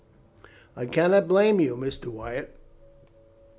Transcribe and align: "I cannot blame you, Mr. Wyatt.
"I 0.75 0.87
cannot 0.87 1.27
blame 1.27 1.59
you, 1.59 1.77
Mr. 1.77 2.07
Wyatt. 2.07 2.57